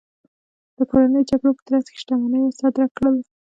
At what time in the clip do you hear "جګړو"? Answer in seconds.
1.29-1.51